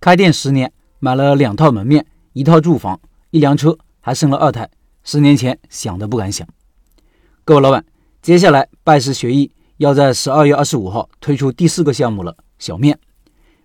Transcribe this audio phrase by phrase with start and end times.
[0.00, 2.98] 开店十年，买了两套门面，一套住房，
[3.32, 4.66] 一辆车，还生了二胎。
[5.04, 6.48] 十年前想都不敢想。
[7.44, 7.84] 各位老板，
[8.22, 12.98] 接下来拜师学艺，要在十二月二十五号推出第四个项目了——小面。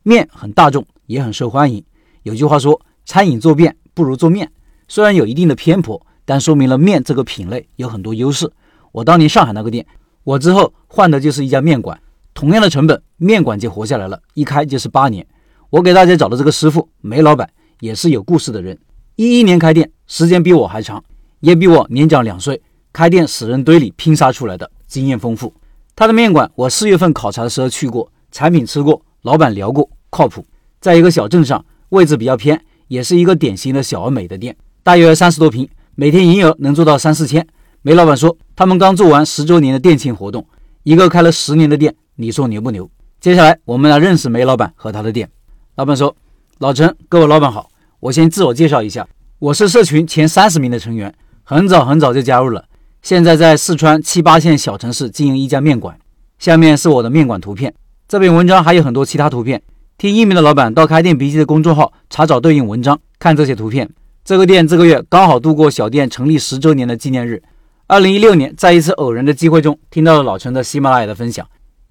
[0.04, 1.82] 面很大众，也很受欢迎。
[2.24, 4.52] 有句话说：“餐饮做面不如做面。”
[4.90, 8.52] 虽然有一定的偏颇，但说明了面这个品类有很多优势。
[8.92, 9.88] 我当年上海那个店，
[10.26, 11.98] 我之后换的就是一家面馆，
[12.34, 15.26] 同样的成本，面馆就活下来了，一开就是八年。
[15.70, 18.78] 我给大家找的这个师傅梅老板也是有故事的人。
[19.16, 21.04] 一一年开店，时间比我还长，
[21.40, 22.62] 也比我年长两岁。
[22.94, 25.54] 开店死人堆里拼杀出来的，经验丰富。
[25.96, 30.46] 他的面馆我四月份考察的时候去过，产品吃过，老板聊过，靠谱。
[30.80, 37.46] 在一个小镇上，位置比较偏，也是一个典型的小而美的店，大约三十多平，每天营业额能做到三四千。
[37.82, 40.46] 梅老板说，他们刚做完十周年的店庆活动，
[40.84, 42.90] 一个开了十年的店，你说牛不牛？
[43.20, 45.30] 接下来我们来认识梅老板和他的店。
[45.76, 46.16] 老板说
[46.60, 49.06] ：“老陈，各位老板好，我先自我介绍一下，
[49.40, 51.14] 我是社群前三十名的成员，
[51.44, 52.64] 很早很早就加入了，
[53.02, 56.00] 现在在四川七八线小城市经营一家面馆。
[56.40, 57.74] 下面是我的面馆图片，
[58.08, 59.62] 这篇文章还有很多其他图片。
[59.98, 63.90] 听音频的老板到开店笔记的公众号查找对应文章，看这些图片。
[64.24, 67.44] 这个店这个月刚好度过小店成立十周年的纪念日。
[67.88, 71.46] 二零一六年，在一次偶然的机会中，听到了老陈的喜马拉雅的分享。”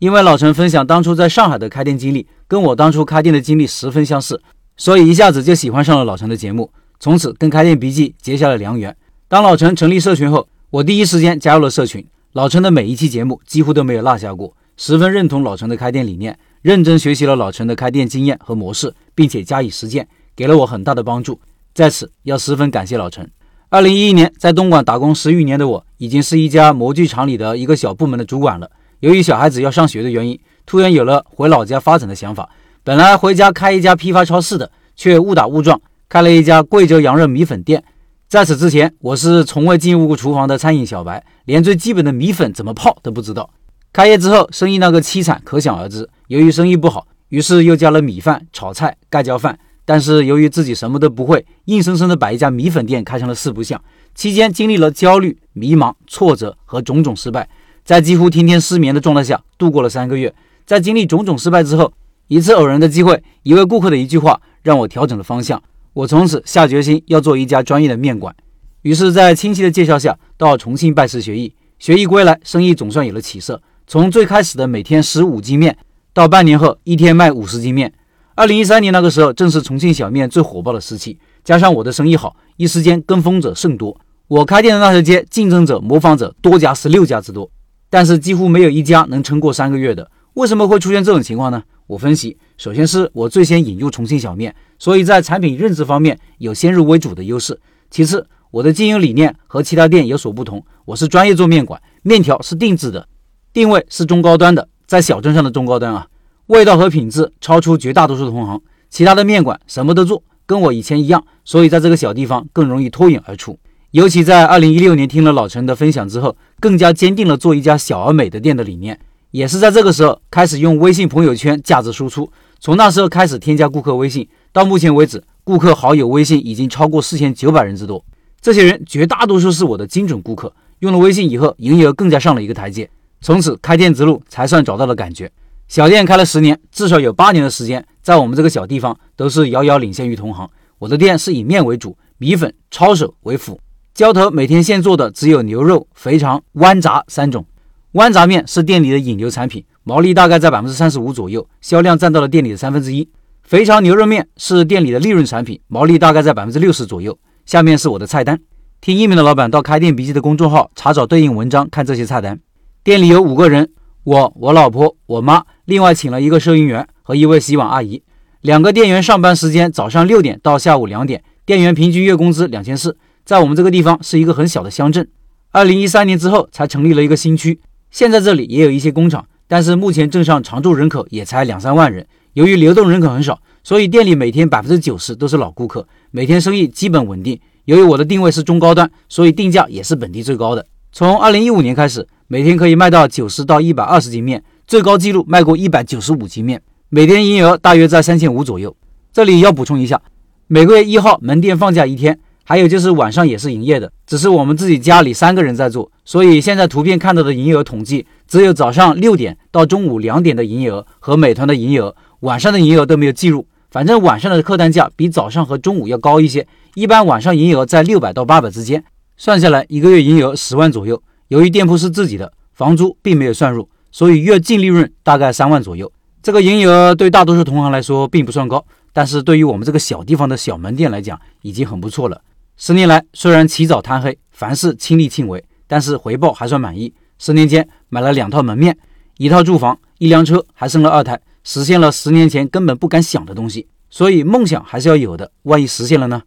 [0.05, 4.39] 因为老陈分享当初在上海的开店经历，跟我当初开店的经历十分相似，
[4.77, 8.95] 所以一下子就喜欢上了老陈的节目，从此跟开店笔记结下了良缘。
[9.29, 12.07] 当老陈成立社群后，我第一时间加入了社群。
[12.35, 21.41] 老陈的每一期节目几乎都没有落下过，十分认同老陈的开店理念，认真学习了老陈的开店经验和模式，并且加以实践，给了我很大的帮助。
[21.73, 23.27] 在此要十分感谢老陈。
[23.71, 28.71] 二零一一年在东莞打工十余年的我，已经是一家模具厂里的一个小部门的主管了。
[29.05, 32.49] 由于小孩子要上学的原因，突然有了回老家发展的想法。
[32.83, 37.85] 本来回家开一家批发超市的，却误打误撞开了一家贵州羊肉米粉店。
[38.31, 43.51] 在此之前，我是从未进入过厨房的餐饮小白，连最基本的米粉怎么泡都不知道。
[43.93, 46.09] 开业之后，生意那个凄惨可想而知。
[46.29, 49.59] 由于生意不好，于是又加了米饭、炒菜、盖浇饭。
[49.85, 53.79] 但是由于自己什么都不会，硬生生的把一家米粉店开成了四不像。
[54.15, 57.47] 期间经历了焦虑、迷茫、挫折和种种失败。
[57.85, 60.35] 在几乎天天失眠的状态下度过了三个月，
[60.65, 61.93] 在经历种种失败之后，
[62.29, 65.63] 一次偶然的机会，一位顾客的一句话让我调整了方向。
[65.93, 68.35] 我从此下决心要做一家专业的面馆。
[68.81, 71.55] 于是，在亲戚的介绍下，到重庆拜师学艺。
[71.79, 73.61] 学艺归来，生意总算有了起色。
[73.87, 75.77] 从最开始的每天十五斤面，
[76.15, 77.93] 到半年后一天卖五十斤面。
[78.35, 83.95] 二零一三年那个时候，正是重庆小面最火爆的时期，加上我的生意好，一时间跟风者甚多。
[84.27, 87.51] 我开店的那条街，竞争者、模仿者多家十六家之多。
[87.95, 91.63] 但是几乎没有一家能撑过三个月的，为什么会出现这种情况呢？
[91.87, 97.57] 我分析，首先是我最先引入重庆小面，所以在产品认知方面有先入为主的优势。
[97.93, 103.07] 其次，我的经营理念和其他店有所不同，我是专业做面馆，面条是定制的，
[103.53, 106.09] 定位是中高端的，在小镇上的中高端啊，
[106.47, 108.61] 味道和品质超出绝大多数同行。
[108.91, 113.57] 其他的面馆什么都做，跟我以前一样，所以在这个小地方更容易脱颖而出。
[113.95, 118.99] 尤其在二零一六年听了老陈的分享之后，更加坚定了做一家小而美的店的理念。
[119.31, 122.29] 也是在这个时候开始用微信朋友圈价值输出。
[122.59, 128.05] 从那时候开始添加顾客微信，到目前为止，顾客好友微信已经超过四千九百人之多。
[128.41, 130.53] 这些人绝大多数是我的精准顾客。
[130.81, 132.91] 用了微信以后，营业额更加上了一个台阶。
[133.21, 135.31] 从此开店之路才算找到了感觉。
[135.69, 140.51] 小店开了十年，至少有八年的时间，在我们这个小地方都是遥遥领先于同行。
[140.81, 143.61] 我的店是以面为主，米粉、抄手为辅。
[143.95, 147.47] 浇头每天现做的只有牛肉、肥肠、豌杂三种。
[147.93, 153.09] 豌杂面是店里的引流产品，毛利大概在百分之三十五左右，销量占到了店里的三分之一。
[153.45, 157.17] 肥肠牛肉面是店里的利润产品，毛利大概在百分之六十左右。
[157.47, 158.37] 下面是我的菜单，
[158.81, 162.41] 听音频的老板到开店笔记的公众号查找对应文章看这些菜单。
[162.83, 163.71] 店里有五个人，
[164.03, 168.03] 我、我老婆、我妈，另外请了一个收银员和一位洗碗阿姨。
[168.41, 172.97] 两个店员上班时间早上六点到下午两点，店员平均月工资两千四。
[173.25, 175.09] 在我们这个地方是一个很小的乡镇，
[175.51, 177.59] 二零一三年之后才成立了一个新区。
[177.91, 182.07] 现在这里也有一些工厂，但是目前镇上常住人口也才两三万人。
[182.35, 187.41] 由于流动人口很少，所以店里每天百分之九十都是老顾客，每天生意基本稳定。
[187.65, 190.67] 由于我的定位是中高端，所以定价也是本地最高的。
[190.93, 196.61] 从二零一五年开始，每天可以卖到九十到一百二十斤面，最高记录卖过一百九十五斤面，
[196.91, 198.77] 每天营业额大约在三千五左右。
[199.15, 200.03] 这里要补充一下，
[200.47, 202.21] 每个月一号门店放假一天。
[202.45, 213.47] 还有就是晚上也是营业的，只是我们自己家里三个人在做，所以现在图片看到的营业额统计只有早上六点到中午两点的营业额和美团的营业额，晚上的营业额都没有计入。
[213.71, 218.85] 反正晚上的客单价比早上和中午要高一些，一般晚上营业额在六百到八百之间，
[219.17, 221.03] 算下来一个月营业额十万左右。
[221.29, 225.91] 由于店铺是自己的，房租并没有算入，所以月净利润大概三万左右。
[226.23, 232.21] 这个营业额对大多数同行来说并不算高，但是对于我们这个小地方的小门店来讲，已经很不错了。
[232.57, 236.95] 十年来，虽然起早贪黑，凡事亲力亲为，但是回报还算满意。
[237.19, 238.77] 十年间买了两套门面，
[239.19, 243.67] 一套住房，一辆车，还生了二胎，实现了十年前根本不敢想的东西。
[243.91, 246.23] 所以梦想还是要有的，万一实现了呢？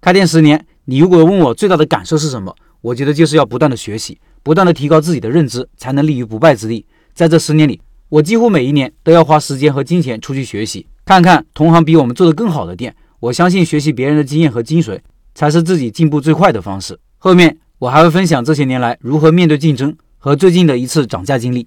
[0.00, 2.54] 开店十年，你如果问我最大的感受是什么？
[2.80, 6.86] 我觉得就是要不断的学习，不断的提高自己的认知，才能立于不败之地。
[7.12, 12.94] 在这十年里，我几乎每一年都要花时间和金钱出去学习，看看同行比我们做的更好的店。
[13.18, 15.00] 我相信学习别人的经验和精髓。
[15.34, 16.98] 才是自己进步最快的方式。
[17.18, 21.66] 后面我还会分享这些年来如何面对竞争和最近的一次涨价经历。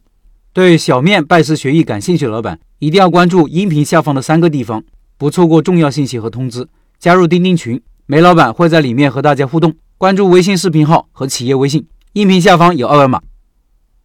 [0.54, 4.84] 对小面拜师学艺感兴趣的老板，一定要关注音频下方的三个地方，
[5.18, 6.68] 不错过重要信息和通知。
[6.98, 9.74] 加入钉钉群，梅老板会在里面和大家互动。
[9.98, 13.22] 关注微信视频号和企业微信，音频下方有二维码。